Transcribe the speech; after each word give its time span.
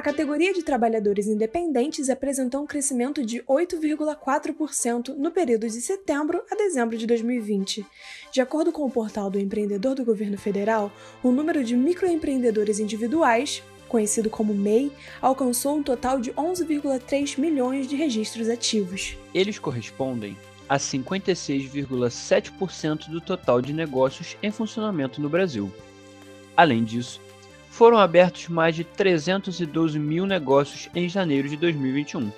A 0.00 0.02
categoria 0.02 0.52
de 0.54 0.62
trabalhadores 0.62 1.26
independentes 1.26 2.08
apresentou 2.08 2.62
um 2.62 2.66
crescimento 2.66 3.22
de 3.22 3.42
8,4% 3.42 5.14
no 5.14 5.30
período 5.30 5.68
de 5.68 5.78
setembro 5.78 6.42
a 6.50 6.54
dezembro 6.54 6.96
de 6.96 7.06
2020. 7.06 7.84
De 8.32 8.40
acordo 8.40 8.72
com 8.72 8.86
o 8.86 8.90
portal 8.90 9.28
do 9.28 9.38
empreendedor 9.38 9.94
do 9.94 10.02
governo 10.02 10.38
federal, 10.38 10.90
o 11.22 11.30
número 11.30 11.62
de 11.62 11.76
microempreendedores 11.76 12.78
individuais, 12.78 13.62
conhecido 13.90 14.30
como 14.30 14.54
MEI, 14.54 14.90
alcançou 15.20 15.76
um 15.76 15.82
total 15.82 16.18
de 16.18 16.32
11,3 16.32 17.38
milhões 17.38 17.86
de 17.86 17.94
registros 17.94 18.48
ativos. 18.48 19.18
Eles 19.34 19.58
correspondem 19.58 20.34
a 20.66 20.78
56,7% 20.78 23.10
do 23.10 23.20
total 23.20 23.60
de 23.60 23.74
negócios 23.74 24.34
em 24.42 24.50
funcionamento 24.50 25.20
no 25.20 25.28
Brasil. 25.28 25.70
Além 26.56 26.84
disso, 26.84 27.20
foram 27.70 27.96
abertos 27.96 28.48
mais 28.48 28.74
de 28.74 28.84
312 28.84 29.98
mil 29.98 30.26
negócios 30.26 30.90
em 30.94 31.08
janeiro 31.08 31.48
de 31.48 31.56
2021, 31.56 32.30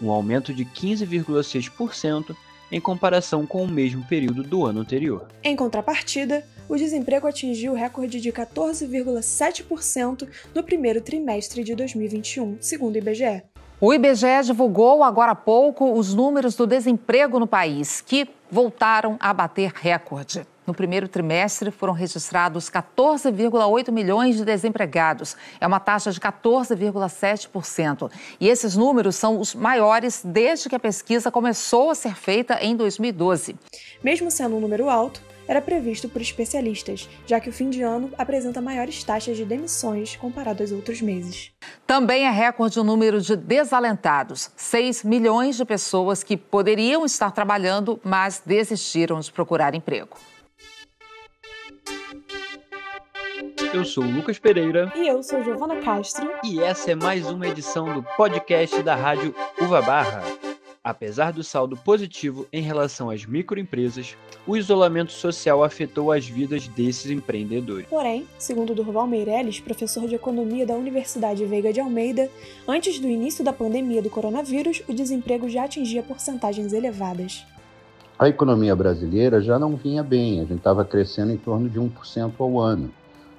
um 0.00 0.10
aumento 0.10 0.54
de 0.54 0.64
15,6% 0.64 2.34
em 2.70 2.80
comparação 2.80 3.46
com 3.46 3.62
o 3.64 3.68
mesmo 3.68 4.04
período 4.04 4.42
do 4.42 4.64
ano 4.64 4.80
anterior. 4.80 5.26
Em 5.42 5.56
contrapartida, 5.56 6.44
o 6.68 6.76
desemprego 6.76 7.26
atingiu 7.26 7.72
o 7.72 7.74
recorde 7.74 8.20
de 8.20 8.30
14,7% 8.30 10.28
no 10.54 10.62
primeiro 10.62 11.00
trimestre 11.00 11.64
de 11.64 11.74
2021, 11.74 12.58
segundo 12.60 12.94
o 12.94 12.98
IBGE. 12.98 13.42
O 13.80 13.94
IBGE 13.94 14.42
divulgou 14.44 15.02
agora 15.02 15.32
há 15.32 15.36
pouco 15.36 15.92
os 15.92 16.12
números 16.12 16.54
do 16.54 16.66
desemprego 16.66 17.38
no 17.38 17.46
país, 17.46 18.00
que 18.00 18.28
voltaram 18.50 19.16
a 19.20 19.32
bater 19.32 19.72
recorde. 19.72 20.46
No 20.68 20.74
primeiro 20.74 21.08
trimestre, 21.08 21.70
foram 21.70 21.94
registrados 21.94 22.68
14,8 22.68 23.90
milhões 23.90 24.36
de 24.36 24.44
desempregados. 24.44 25.34
É 25.58 25.66
uma 25.66 25.80
taxa 25.80 26.12
de 26.12 26.20
14,7%. 26.20 28.12
E 28.38 28.46
esses 28.46 28.76
números 28.76 29.16
são 29.16 29.40
os 29.40 29.54
maiores 29.54 30.20
desde 30.22 30.68
que 30.68 30.76
a 30.76 30.78
pesquisa 30.78 31.30
começou 31.30 31.88
a 31.88 31.94
ser 31.94 32.14
feita 32.14 32.58
em 32.60 32.76
2012. 32.76 33.56
Mesmo 34.04 34.30
sendo 34.30 34.56
um 34.56 34.60
número 34.60 34.90
alto, 34.90 35.22
era 35.48 35.62
previsto 35.62 36.06
por 36.06 36.20
especialistas, 36.20 37.08
já 37.26 37.40
que 37.40 37.48
o 37.48 37.52
fim 37.52 37.70
de 37.70 37.80
ano 37.80 38.10
apresenta 38.18 38.60
maiores 38.60 39.02
taxas 39.02 39.38
de 39.38 39.46
demissões 39.46 40.16
comparado 40.16 40.62
aos 40.62 40.70
outros 40.70 41.00
meses. 41.00 41.50
Também 41.86 42.26
é 42.26 42.30
recorde 42.30 42.78
o 42.78 42.84
número 42.84 43.22
de 43.22 43.34
desalentados 43.34 44.50
6 44.54 45.02
milhões 45.02 45.56
de 45.56 45.64
pessoas 45.64 46.22
que 46.22 46.36
poderiam 46.36 47.06
estar 47.06 47.30
trabalhando, 47.30 47.98
mas 48.04 48.42
desistiram 48.44 49.18
de 49.20 49.32
procurar 49.32 49.74
emprego. 49.74 50.18
Eu 53.74 53.84
sou 53.84 54.02
o 54.02 54.10
Lucas 54.10 54.38
Pereira. 54.38 54.90
E 54.96 55.06
eu 55.06 55.22
sou 55.22 55.44
Giovana 55.44 55.76
Castro. 55.76 56.26
E 56.42 56.58
essa 56.58 56.92
é 56.92 56.94
mais 56.94 57.28
uma 57.28 57.46
edição 57.46 57.92
do 57.92 58.02
podcast 58.16 58.82
da 58.82 58.94
Rádio 58.94 59.34
Uva 59.60 59.82
Barra. 59.82 60.22
Apesar 60.82 61.32
do 61.32 61.44
saldo 61.44 61.76
positivo 61.76 62.46
em 62.50 62.62
relação 62.62 63.10
às 63.10 63.26
microempresas, 63.26 64.16
o 64.46 64.56
isolamento 64.56 65.12
social 65.12 65.62
afetou 65.62 66.10
as 66.10 66.26
vidas 66.26 66.66
desses 66.68 67.10
empreendedores. 67.10 67.86
Porém, 67.88 68.26
segundo 68.38 68.74
Durval 68.74 69.06
Meirelles, 69.06 69.60
professor 69.60 70.08
de 70.08 70.14
economia 70.14 70.64
da 70.64 70.74
Universidade 70.74 71.44
Veiga 71.44 71.70
de 71.70 71.80
Almeida, 71.80 72.30
antes 72.66 72.98
do 72.98 73.06
início 73.06 73.44
da 73.44 73.52
pandemia 73.52 74.00
do 74.00 74.08
coronavírus, 74.08 74.82
o 74.88 74.94
desemprego 74.94 75.46
já 75.46 75.64
atingia 75.64 76.02
porcentagens 76.02 76.72
elevadas. 76.72 77.44
A 78.18 78.28
economia 78.28 78.74
brasileira 78.74 79.42
já 79.42 79.58
não 79.58 79.76
vinha 79.76 80.02
bem, 80.02 80.40
a 80.40 80.44
gente 80.44 80.58
estava 80.58 80.84
crescendo 80.86 81.32
em 81.32 81.36
torno 81.36 81.68
de 81.68 81.78
1% 81.78 82.32
ao 82.38 82.58
ano 82.58 82.90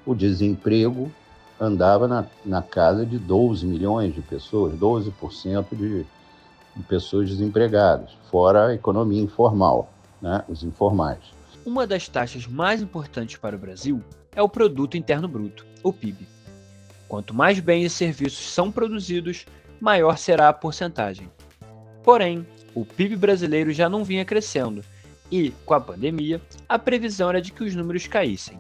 o 0.09 0.15
desemprego 0.15 1.11
andava 1.59 2.07
na, 2.07 2.25
na 2.43 2.63
casa 2.63 3.05
de 3.05 3.19
12 3.19 3.63
milhões 3.67 4.15
de 4.15 4.21
pessoas, 4.21 4.73
12% 4.73 5.67
de, 5.73 6.03
de 6.75 6.83
pessoas 6.87 7.29
desempregadas, 7.29 8.09
fora 8.31 8.67
a 8.67 8.73
economia 8.73 9.21
informal, 9.21 9.87
né, 10.19 10.43
os 10.49 10.63
informais. 10.63 11.19
Uma 11.63 11.85
das 11.85 12.07
taxas 12.07 12.47
mais 12.47 12.81
importantes 12.81 13.35
para 13.35 13.55
o 13.55 13.59
Brasil 13.59 14.01
é 14.35 14.41
o 14.41 14.49
Produto 14.49 14.97
Interno 14.97 15.27
Bruto, 15.27 15.63
o 15.83 15.93
PIB. 15.93 16.27
Quanto 17.07 17.31
mais 17.31 17.59
bens 17.59 17.85
e 17.85 17.89
serviços 17.91 18.51
são 18.51 18.71
produzidos, 18.71 19.45
maior 19.79 20.17
será 20.17 20.49
a 20.49 20.53
porcentagem. 20.53 21.29
Porém, 22.03 22.47
o 22.73 22.83
PIB 22.83 23.15
brasileiro 23.15 23.71
já 23.71 23.87
não 23.87 24.03
vinha 24.03 24.25
crescendo 24.25 24.83
e, 25.31 25.51
com 25.67 25.75
a 25.75 25.79
pandemia, 25.79 26.41
a 26.67 26.79
previsão 26.79 27.29
era 27.29 27.39
de 27.39 27.51
que 27.51 27.63
os 27.63 27.75
números 27.75 28.07
caíssem. 28.07 28.59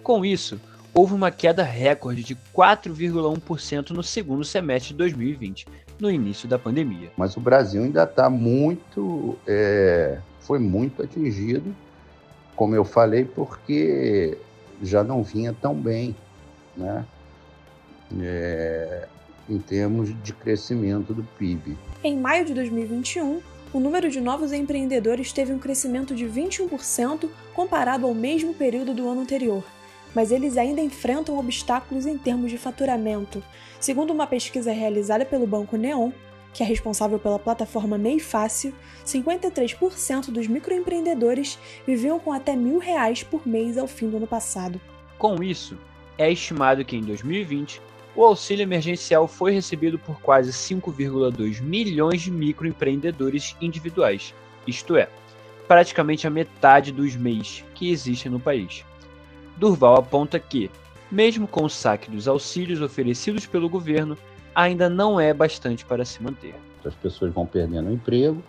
Com 0.00 0.24
isso, 0.24 0.60
houve 0.96 1.12
uma 1.12 1.30
queda 1.30 1.62
recorde 1.62 2.24
de 2.24 2.34
4,1% 2.54 3.90
no 3.90 4.02
segundo 4.02 4.42
semestre 4.42 4.92
de 4.92 4.96
2020, 4.96 5.66
no 6.00 6.10
início 6.10 6.48
da 6.48 6.58
pandemia. 6.58 7.10
Mas 7.18 7.36
o 7.36 7.40
Brasil 7.40 7.82
ainda 7.82 8.04
está 8.04 8.30
muito, 8.30 9.36
é, 9.46 10.18
foi 10.40 10.58
muito 10.58 11.02
atingido, 11.02 11.76
como 12.56 12.74
eu 12.74 12.82
falei, 12.82 13.26
porque 13.26 14.38
já 14.82 15.04
não 15.04 15.22
vinha 15.22 15.52
tão 15.52 15.74
bem, 15.74 16.16
né? 16.74 17.04
É, 18.18 19.06
em 19.50 19.58
termos 19.58 20.14
de 20.22 20.32
crescimento 20.32 21.12
do 21.12 21.22
PIB. 21.38 21.76
Em 22.02 22.16
maio 22.16 22.46
de 22.46 22.54
2021, 22.54 23.42
o 23.70 23.78
número 23.78 24.08
de 24.08 24.20
novos 24.20 24.50
empreendedores 24.50 25.30
teve 25.30 25.52
um 25.52 25.58
crescimento 25.58 26.14
de 26.14 26.24
21% 26.24 27.28
comparado 27.52 28.06
ao 28.06 28.14
mesmo 28.14 28.54
período 28.54 28.94
do 28.94 29.06
ano 29.08 29.20
anterior 29.20 29.62
mas 30.14 30.30
eles 30.30 30.56
ainda 30.56 30.80
enfrentam 30.80 31.38
obstáculos 31.38 32.06
em 32.06 32.16
termos 32.16 32.50
de 32.50 32.58
faturamento. 32.58 33.42
Segundo 33.80 34.12
uma 34.12 34.26
pesquisa 34.26 34.72
realizada 34.72 35.24
pelo 35.24 35.46
Banco 35.46 35.76
Neon, 35.76 36.10
que 36.52 36.62
é 36.62 36.66
responsável 36.66 37.18
pela 37.18 37.38
plataforma 37.38 37.98
MEI 37.98 38.18
Fácil, 38.18 38.74
53% 39.04 40.30
dos 40.30 40.46
microempreendedores 40.46 41.58
viviam 41.86 42.18
com 42.18 42.32
até 42.32 42.56
mil 42.56 42.78
reais 42.78 43.22
por 43.22 43.46
mês 43.46 43.76
ao 43.76 43.86
fim 43.86 44.08
do 44.08 44.16
ano 44.16 44.26
passado. 44.26 44.80
Com 45.18 45.42
isso, 45.42 45.76
é 46.16 46.32
estimado 46.32 46.84
que 46.84 46.96
em 46.96 47.02
2020 47.02 47.82
o 48.14 48.24
auxílio 48.24 48.62
emergencial 48.62 49.28
foi 49.28 49.52
recebido 49.52 49.98
por 49.98 50.18
quase 50.22 50.50
5,2 50.50 51.60
milhões 51.60 52.22
de 52.22 52.30
microempreendedores 52.30 53.54
individuais, 53.60 54.34
isto 54.66 54.96
é, 54.96 55.10
praticamente 55.68 56.26
a 56.26 56.30
metade 56.30 56.90
dos 56.90 57.14
MEIs 57.14 57.62
que 57.74 57.90
existem 57.90 58.32
no 58.32 58.40
país. 58.40 58.84
Durval 59.56 59.96
aponta 59.96 60.38
que, 60.38 60.70
mesmo 61.10 61.46
com 61.46 61.64
o 61.64 61.70
saque 61.70 62.10
dos 62.10 62.28
auxílios 62.28 62.80
oferecidos 62.80 63.46
pelo 63.46 63.68
governo, 63.68 64.16
ainda 64.54 64.88
não 64.88 65.20
é 65.20 65.32
bastante 65.32 65.84
para 65.84 66.04
se 66.04 66.22
manter. 66.22 66.54
As 66.84 66.94
pessoas 66.94 67.32
vão 67.32 67.46
perdendo 67.46 67.88
o 67.88 67.92
emprego, 67.92 68.42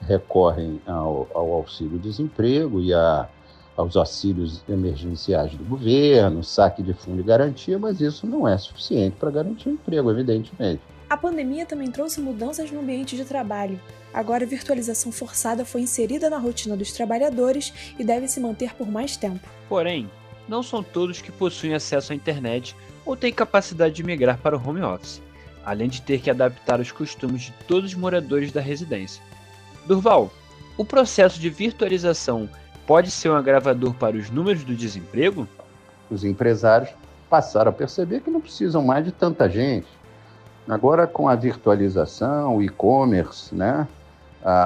recorrem 0.00 0.80
ao, 0.86 1.28
ao 1.32 1.52
auxílio-desemprego 1.52 2.80
e 2.80 2.92
a, 2.92 3.28
aos 3.76 3.96
auxílios 3.96 4.62
emergenciais 4.68 5.54
do 5.54 5.64
governo, 5.64 6.42
saque 6.42 6.82
de 6.82 6.92
fundo 6.92 7.18
de 7.18 7.22
garantia, 7.22 7.78
mas 7.78 8.00
isso 8.00 8.26
não 8.26 8.46
é 8.46 8.56
suficiente 8.58 9.16
para 9.18 9.30
garantir 9.30 9.68
o 9.68 9.72
emprego, 9.72 10.10
evidentemente. 10.10 10.82
A 11.08 11.16
pandemia 11.16 11.66
também 11.66 11.90
trouxe 11.90 12.20
mudanças 12.20 12.70
no 12.70 12.80
ambiente 12.80 13.16
de 13.16 13.24
trabalho. 13.24 13.78
Agora, 14.12 14.44
a 14.44 14.48
virtualização 14.48 15.12
forçada 15.12 15.64
foi 15.64 15.82
inserida 15.82 16.30
na 16.30 16.38
rotina 16.38 16.76
dos 16.76 16.92
trabalhadores 16.92 17.72
e 17.98 18.04
deve 18.04 18.28
se 18.28 18.40
manter 18.40 18.74
por 18.74 18.88
mais 18.88 19.16
tempo. 19.16 19.48
Porém, 19.68 20.08
não 20.48 20.62
são 20.62 20.82
todos 20.82 21.20
que 21.20 21.32
possuem 21.32 21.74
acesso 21.74 22.12
à 22.12 22.16
internet 22.16 22.76
ou 23.04 23.16
têm 23.16 23.32
capacidade 23.32 23.94
de 23.94 24.02
migrar 24.02 24.38
para 24.38 24.56
o 24.56 24.68
home 24.68 24.82
office, 24.82 25.20
além 25.64 25.88
de 25.88 26.02
ter 26.02 26.20
que 26.20 26.30
adaptar 26.30 26.80
os 26.80 26.92
costumes 26.92 27.42
de 27.42 27.52
todos 27.66 27.90
os 27.92 27.94
moradores 27.94 28.52
da 28.52 28.60
residência. 28.60 29.22
Durval, 29.86 30.30
o 30.76 30.84
processo 30.84 31.38
de 31.38 31.50
virtualização 31.50 32.48
pode 32.86 33.10
ser 33.10 33.30
um 33.30 33.36
agravador 33.36 33.94
para 33.94 34.16
os 34.16 34.30
números 34.30 34.64
do 34.64 34.74
desemprego? 34.74 35.48
Os 36.10 36.24
empresários 36.24 36.90
passaram 37.28 37.70
a 37.70 37.72
perceber 37.72 38.20
que 38.20 38.30
não 38.30 38.40
precisam 38.40 38.82
mais 38.82 39.04
de 39.04 39.12
tanta 39.12 39.48
gente. 39.48 39.88
Agora, 40.68 41.06
com 41.06 41.28
a 41.28 41.34
virtualização, 41.34 42.56
o 42.56 42.62
e-commerce, 42.62 43.54
né? 43.54 43.86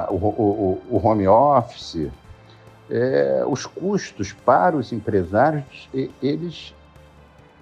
o, 0.09 0.15
o, 0.15 0.81
o 0.89 1.07
home 1.07 1.27
office, 1.27 2.09
é, 2.89 3.43
os 3.47 3.65
custos 3.65 4.33
para 4.33 4.75
os 4.75 4.91
empresários, 4.91 5.89
eles, 6.21 6.73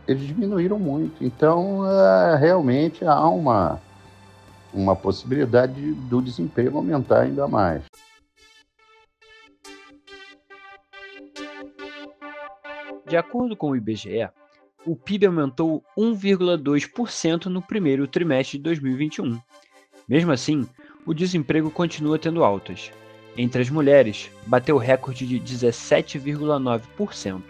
eles 0.07 0.27
diminuíram 0.27 0.79
muito. 0.79 1.23
Então, 1.23 1.85
é, 1.85 2.37
realmente 2.37 3.05
há 3.05 3.27
uma, 3.27 3.81
uma 4.73 4.95
possibilidade 4.95 5.93
do 5.93 6.21
desemprego 6.21 6.77
aumentar 6.77 7.21
ainda 7.21 7.47
mais. 7.47 7.83
De 13.07 13.15
acordo 13.15 13.55
com 13.55 13.71
o 13.71 13.75
IBGE, 13.75 14.29
o 14.85 14.95
PIB 14.95 15.27
aumentou 15.27 15.83
1,2% 15.97 17.45
no 17.45 17.61
primeiro 17.61 18.07
trimestre 18.07 18.57
de 18.57 18.63
2021. 18.65 19.39
Mesmo 20.07 20.31
assim, 20.31 20.67
o 21.05 21.13
desemprego 21.13 21.71
continua 21.71 22.19
tendo 22.19 22.43
altas. 22.43 22.91
Entre 23.37 23.61
as 23.61 23.69
mulheres, 23.69 24.31
bateu 24.47 24.77
recorde 24.77 25.27
de 25.27 25.39
17,9%, 25.39 27.41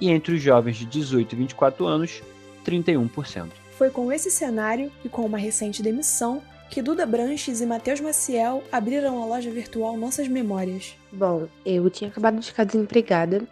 e 0.00 0.10
entre 0.10 0.34
os 0.34 0.42
jovens 0.42 0.76
de 0.76 0.84
18 0.84 1.32
e 1.32 1.38
24 1.38 1.86
anos, 1.86 2.22
31%. 2.66 3.48
Foi 3.70 3.90
com 3.90 4.12
esse 4.12 4.30
cenário 4.30 4.90
e 5.04 5.08
com 5.08 5.24
uma 5.24 5.38
recente 5.38 5.82
demissão 5.82 6.42
que 6.68 6.82
Duda 6.82 7.06
Branches 7.06 7.60
e 7.60 7.66
Matheus 7.66 8.00
Maciel 8.00 8.64
abriram 8.70 9.22
a 9.22 9.26
loja 9.26 9.50
virtual 9.50 9.96
Nossas 9.96 10.26
Memórias. 10.26 10.96
Bom, 11.12 11.46
eu 11.64 11.88
tinha 11.88 12.10
acabado 12.10 12.40
de 12.40 12.46
ficar 12.46 12.64
desempregada 12.64 13.42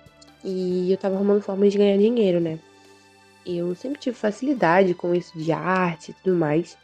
e 0.44 0.90
eu 0.90 0.98
tava 0.98 1.14
arrumando 1.14 1.40
formas 1.40 1.72
de 1.72 1.78
ganhar 1.78 1.96
dinheiro, 1.96 2.40
né? 2.40 2.58
Eu 3.46 3.74
sempre 3.76 4.00
tive 4.00 4.16
facilidade 4.16 4.92
com 4.92 5.14
isso 5.14 5.38
de 5.38 5.52
arte 5.52 6.10
e 6.10 6.14
tudo 6.14 6.36
mais. 6.36 6.76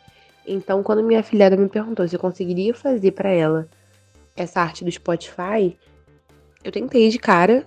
Então, 0.47 0.83
quando 0.83 1.03
minha 1.03 1.23
filhada 1.23 1.57
me 1.57 1.69
perguntou 1.69 2.07
se 2.07 2.15
eu 2.15 2.21
conseguiria 2.21 2.73
fazer 2.73 3.11
para 3.11 3.31
ela 3.31 3.69
essa 4.37 4.61
arte 4.61 4.85
do 4.85 4.91
Spotify, 4.91 5.77
eu 6.65 6.73
tentei 6.73 7.09
de 7.09 7.19
cara 7.19 7.67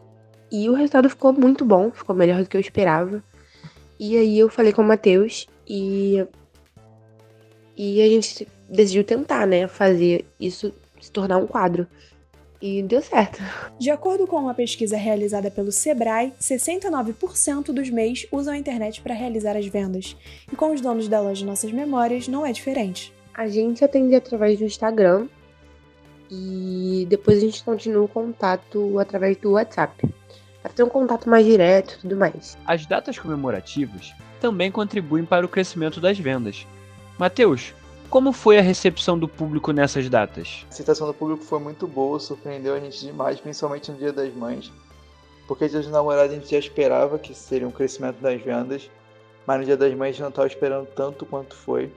e 0.51 0.69
o 0.69 0.73
resultado 0.73 1.09
ficou 1.09 1.33
muito 1.33 1.65
bom, 1.65 1.91
ficou 1.91 2.15
melhor 2.15 2.41
do 2.41 2.49
que 2.49 2.55
eu 2.55 2.61
esperava. 2.61 3.23
E 3.99 4.17
aí 4.17 4.39
eu 4.39 4.49
falei 4.49 4.73
com 4.73 4.81
o 4.81 4.85
Matheus 4.85 5.47
e 5.67 6.25
e 7.77 8.01
a 8.01 8.07
gente 8.07 8.47
decidiu 8.69 9.03
tentar, 9.03 9.45
né, 9.45 9.67
fazer 9.67 10.25
isso 10.39 10.73
se 11.01 11.11
tornar 11.11 11.37
um 11.37 11.47
quadro. 11.47 11.87
E 12.61 12.81
deu 12.81 13.01
certo. 13.01 13.39
De 13.77 13.91
acordo 13.91 14.25
com 14.25 14.37
uma 14.37 14.53
pesquisa 14.53 14.95
realizada 14.95 15.51
pelo 15.51 15.71
Sebrae, 15.71 16.33
69% 16.39 17.65
dos 17.65 17.89
MEIs 17.89 18.25
usam 18.31 18.53
a 18.53 18.57
internet 18.57 19.01
para 19.01 19.13
realizar 19.13 19.57
as 19.57 19.67
vendas. 19.67 20.15
E 20.51 20.55
com 20.55 20.73
os 20.73 20.79
donos 20.79 21.07
da 21.07 21.19
loja 21.19 21.45
Nossas 21.45 21.71
Memórias 21.71 22.27
não 22.27 22.45
é 22.45 22.51
diferente. 22.51 23.13
A 23.33 23.47
gente 23.47 23.83
atende 23.83 24.15
através 24.15 24.57
do 24.57 24.65
Instagram 24.65 25.27
e 26.29 27.05
depois 27.09 27.37
a 27.37 27.41
gente 27.41 27.63
continua 27.63 28.03
o 28.03 28.07
contato 28.07 28.99
através 28.99 29.37
do 29.37 29.51
WhatsApp. 29.51 30.07
Para 30.61 30.73
ter 30.73 30.83
um 30.83 30.89
contato 30.89 31.29
mais 31.29 31.45
direto 31.45 31.93
e 31.93 31.97
tudo 31.99 32.15
mais. 32.15 32.57
As 32.65 32.85
datas 32.85 33.19
comemorativas 33.19 34.13
também 34.41 34.71
contribuem 34.71 35.23
para 35.23 35.45
o 35.45 35.49
crescimento 35.49 35.99
das 35.99 36.17
vendas. 36.17 36.65
Mateus, 37.17 37.73
como 38.09 38.31
foi 38.31 38.57
a 38.57 38.61
recepção 38.61 39.17
do 39.17 39.27
público 39.27 39.71
nessas 39.71 40.09
datas? 40.09 40.65
A 40.65 40.69
aceitação 40.69 41.07
do 41.07 41.13
público 41.13 41.43
foi 41.43 41.59
muito 41.59 41.87
boa, 41.87 42.19
surpreendeu 42.19 42.73
a 42.73 42.79
gente 42.79 42.99
demais, 42.99 43.39
principalmente 43.39 43.91
no 43.91 43.97
Dia 43.97 44.13
das 44.13 44.33
Mães. 44.33 44.71
Porque 45.47 45.67
Dia 45.67 45.79
dos 45.79 45.91
Namorados 45.91 46.31
a 46.31 46.35
gente 46.35 46.49
já 46.49 46.57
esperava 46.57 47.19
que 47.19 47.33
seria 47.33 47.67
um 47.67 47.71
crescimento 47.71 48.17
das 48.21 48.41
vendas, 48.41 48.89
mas 49.45 49.59
no 49.59 49.65
Dia 49.65 49.77
das 49.77 49.93
Mães 49.93 50.09
a 50.09 50.11
gente 50.13 50.21
não 50.21 50.29
estava 50.29 50.47
esperando 50.47 50.87
tanto 50.87 51.25
quanto 51.25 51.55
foi. 51.55 51.91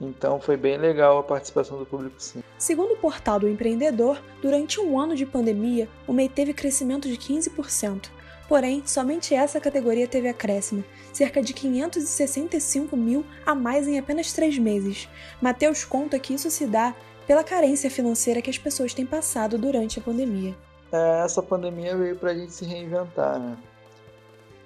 Então 0.00 0.40
foi 0.40 0.56
bem 0.56 0.78
legal 0.78 1.18
a 1.18 1.22
participação 1.22 1.78
do 1.78 1.84
público, 1.84 2.14
sim. 2.18 2.42
Segundo 2.58 2.94
o 2.94 2.96
portal 2.96 3.38
do 3.38 3.48
empreendedor, 3.48 4.20
durante 4.40 4.80
um 4.80 4.98
ano 4.98 5.14
de 5.14 5.26
pandemia, 5.26 5.88
o 6.06 6.12
MEI 6.12 6.28
teve 6.28 6.54
crescimento 6.54 7.06
de 7.06 7.16
15%. 7.16 8.08
Porém, 8.48 8.82
somente 8.84 9.34
essa 9.34 9.60
categoria 9.60 10.08
teve 10.08 10.28
acréscimo, 10.28 10.82
cerca 11.12 11.40
de 11.40 11.52
565 11.52 12.96
mil 12.96 13.24
a 13.46 13.54
mais 13.54 13.86
em 13.86 13.98
apenas 13.98 14.32
três 14.32 14.58
meses. 14.58 15.08
Mateus 15.40 15.84
conta 15.84 16.18
que 16.18 16.34
isso 16.34 16.50
se 16.50 16.66
dá 16.66 16.94
pela 17.26 17.44
carência 17.44 17.88
financeira 17.88 18.42
que 18.42 18.50
as 18.50 18.58
pessoas 18.58 18.92
têm 18.92 19.06
passado 19.06 19.56
durante 19.56 20.00
a 20.00 20.02
pandemia. 20.02 20.52
É, 20.90 21.22
essa 21.24 21.40
pandemia 21.40 21.96
veio 21.96 22.16
para 22.16 22.32
a 22.32 22.34
gente 22.34 22.52
se 22.52 22.64
reinventar, 22.64 23.38
né? 23.38 23.56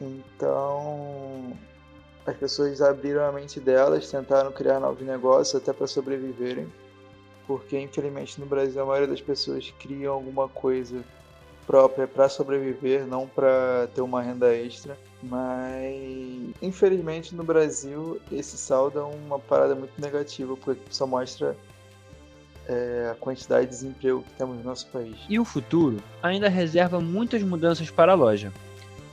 Então, 0.01 1.53
as 2.27 2.37
pessoas 2.37 2.81
abriram 2.81 3.25
a 3.25 3.33
mente 3.33 3.61
delas, 3.61 4.11
tentaram 4.11 4.51
criar 4.53 4.81
novos 4.81 5.03
negócios 5.03 5.61
até 5.61 5.73
para 5.73 5.87
sobreviverem, 5.87 6.67
porque 7.47 7.79
infelizmente 7.79 8.41
no 8.41 8.47
Brasil 8.47 8.83
a 8.83 8.87
maioria 8.87 9.09
das 9.09 9.21
pessoas 9.21 9.73
criam 9.79 10.15
alguma 10.15 10.49
coisa 10.49 11.05
própria 11.67 12.07
para 12.07 12.29
sobreviver, 12.29 13.07
não 13.07 13.27
para 13.27 13.89
ter 13.95 14.01
uma 14.01 14.23
renda 14.23 14.55
extra. 14.55 14.97
Mas 15.23 16.55
infelizmente 16.63 17.35
no 17.35 17.45
Brasil 17.45 18.21
esse 18.33 18.57
saldo 18.57 18.99
é 18.99 19.03
uma 19.03 19.39
parada 19.39 19.75
muito 19.75 19.99
negativa, 20.01 20.57
porque 20.57 20.83
só 20.91 21.07
mostra 21.07 21.57
é, 22.69 23.11
a 23.13 23.15
quantidade 23.15 23.67
de 23.67 23.71
desemprego 23.71 24.23
que 24.23 24.33
temos 24.35 24.57
no 24.57 24.65
nosso 24.65 24.87
país. 24.89 25.17
E 25.29 25.39
o 25.39 25.45
futuro 25.45 26.03
ainda 26.23 26.49
reserva 26.49 27.01
muitas 27.01 27.43
mudanças 27.43 27.91
para 27.91 28.13
a 28.13 28.15
loja. 28.15 28.53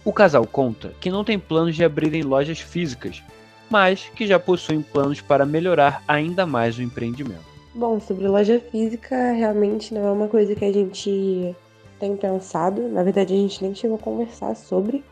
O 0.03 0.11
casal 0.11 0.47
conta 0.47 0.93
que 0.99 1.11
não 1.11 1.23
tem 1.23 1.37
planos 1.37 1.75
de 1.75 1.83
abrirem 1.83 2.23
lojas 2.23 2.59
físicas, 2.59 3.21
mas 3.69 4.09
que 4.15 4.25
já 4.25 4.39
possuem 4.39 4.81
planos 4.81 5.21
para 5.21 5.45
melhorar 5.45 6.03
ainda 6.07 6.45
mais 6.45 6.77
o 6.77 6.81
empreendimento. 6.81 7.51
Bom, 7.73 7.99
sobre 7.99 8.27
loja 8.27 8.59
física, 8.59 9.31
realmente 9.31 9.93
não 9.93 10.05
é 10.05 10.11
uma 10.11 10.27
coisa 10.27 10.55
que 10.55 10.65
a 10.65 10.73
gente 10.73 11.55
tem 11.99 12.17
pensado. 12.17 12.89
Na 12.89 13.03
verdade, 13.03 13.33
a 13.33 13.37
gente 13.37 13.63
nem 13.63 13.75
chegou 13.75 13.95
a 13.95 13.99
conversar 13.99 14.55
sobre, 14.55 15.03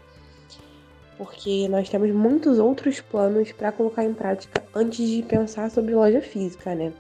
porque 1.18 1.70
nós 1.70 1.88
temos 1.88 2.12
muitos 2.12 2.58
outros 2.58 3.00
planos 3.00 3.52
para 3.52 3.72
colocar 3.72 4.04
em 4.04 4.14
prática 4.14 4.64
antes 4.76 5.08
de 5.08 5.22
pensar 5.22 5.70
sobre 5.70 5.94
loja 5.94 6.20
física, 6.20 6.74
né? 6.74 6.92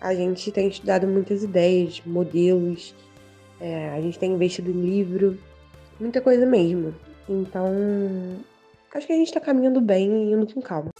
A 0.00 0.14
gente 0.14 0.52
tem 0.52 0.68
estudado 0.68 1.06
muitas 1.06 1.42
ideias, 1.42 2.00
modelos, 2.06 2.94
é, 3.60 3.90
a 3.90 4.00
gente 4.00 4.18
tem 4.18 4.32
investido 4.32 4.70
em 4.70 4.80
livro, 4.80 5.36
muita 5.98 6.20
coisa 6.20 6.46
mesmo. 6.46 6.94
Então, 7.28 7.66
acho 8.94 9.06
que 9.06 9.12
a 9.12 9.16
gente 9.16 9.32
tá 9.32 9.40
caminhando 9.40 9.80
bem 9.80 10.10
e 10.10 10.32
indo 10.32 10.52
com 10.52 10.62
calma. 10.62 10.90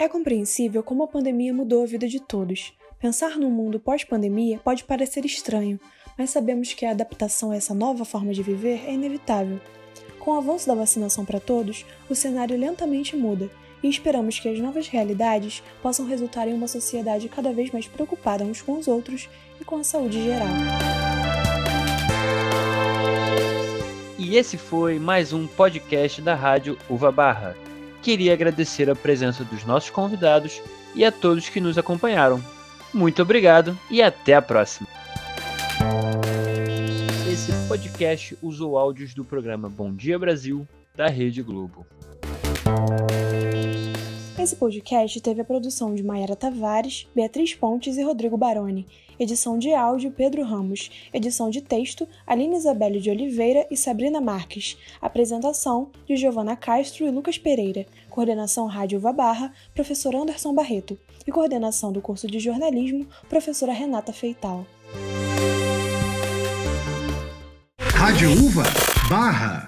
É 0.00 0.08
compreensível 0.08 0.82
como 0.82 1.02
a 1.02 1.08
pandemia 1.08 1.52
mudou 1.52 1.82
a 1.82 1.86
vida 1.86 2.08
de 2.08 2.20
todos. 2.20 2.72
Pensar 2.98 3.36
num 3.36 3.50
mundo 3.50 3.78
pós-pandemia 3.78 4.58
pode 4.58 4.84
parecer 4.84 5.24
estranho, 5.24 5.78
mas 6.16 6.30
sabemos 6.30 6.72
que 6.72 6.84
a 6.84 6.90
adaptação 6.90 7.52
a 7.52 7.56
essa 7.56 7.74
nova 7.74 8.04
forma 8.04 8.32
de 8.32 8.42
viver 8.42 8.84
é 8.86 8.92
inevitável. 8.92 9.60
Com 10.18 10.32
o 10.32 10.34
avanço 10.34 10.66
da 10.66 10.74
vacinação 10.74 11.24
para 11.24 11.38
todos, 11.38 11.86
o 12.10 12.14
cenário 12.14 12.56
lentamente 12.56 13.16
muda 13.16 13.48
e 13.82 13.88
esperamos 13.88 14.38
que 14.38 14.48
as 14.48 14.58
novas 14.58 14.88
realidades 14.88 15.62
possam 15.82 16.06
resultar 16.06 16.48
em 16.48 16.54
uma 16.54 16.68
sociedade 16.68 17.28
cada 17.28 17.52
vez 17.52 17.70
mais 17.70 17.86
preocupada 17.86 18.44
uns 18.44 18.62
com 18.62 18.78
os 18.78 18.88
outros 18.88 19.28
e 19.60 19.64
com 19.64 19.76
a 19.76 19.84
saúde 19.84 20.22
geral. 20.22 20.48
E 24.18 24.36
esse 24.36 24.56
foi 24.56 24.98
mais 24.98 25.32
um 25.32 25.46
podcast 25.46 26.20
da 26.20 26.34
Rádio 26.34 26.76
Uva 26.88 27.10
Barra 27.10 27.56
queria 28.08 28.32
agradecer 28.32 28.88
a 28.88 28.96
presença 28.96 29.44
dos 29.44 29.64
nossos 29.64 29.90
convidados 29.90 30.62
e 30.94 31.04
a 31.04 31.12
todos 31.12 31.50
que 31.50 31.60
nos 31.60 31.76
acompanharam. 31.76 32.42
Muito 32.92 33.20
obrigado 33.20 33.78
e 33.90 34.00
até 34.00 34.34
a 34.34 34.40
próxima. 34.40 34.88
Esse 37.30 37.52
podcast 37.68 38.36
usou 38.40 38.78
áudios 38.78 39.12
do 39.12 39.24
programa 39.24 39.68
Bom 39.68 39.92
Dia 39.92 40.18
Brasil 40.18 40.66
da 40.96 41.08
Rede 41.08 41.42
Globo. 41.42 41.86
Esse 44.38 44.54
podcast 44.54 45.20
teve 45.20 45.40
a 45.40 45.44
produção 45.44 45.96
de 45.96 46.02
Mayara 46.02 46.36
Tavares, 46.36 47.08
Beatriz 47.12 47.56
Pontes 47.56 47.98
e 47.98 48.02
Rodrigo 48.02 48.36
Baroni, 48.36 48.86
edição 49.18 49.58
de 49.58 49.74
áudio 49.74 50.12
Pedro 50.12 50.44
Ramos, 50.44 51.08
edição 51.12 51.50
de 51.50 51.60
texto 51.60 52.06
Aline 52.24 52.56
Isabelle 52.56 53.00
de 53.00 53.10
Oliveira 53.10 53.66
e 53.68 53.76
Sabrina 53.76 54.20
Marques, 54.20 54.78
apresentação 55.02 55.90
de 56.06 56.16
Giovana 56.16 56.54
Castro 56.54 57.04
e 57.04 57.10
Lucas 57.10 57.36
Pereira, 57.36 57.84
coordenação 58.08 58.66
Rádio 58.66 59.00
Barra, 59.00 59.52
professor 59.74 60.14
Anderson 60.14 60.54
Barreto, 60.54 60.96
e 61.26 61.32
coordenação 61.32 61.90
do 61.90 62.00
curso 62.00 62.28
de 62.28 62.38
jornalismo, 62.38 63.08
professora 63.28 63.72
Renata 63.72 64.12
Feital. 64.12 64.64
Rádio 67.80 68.30
Uva 68.30 68.62
Barra 69.10 69.67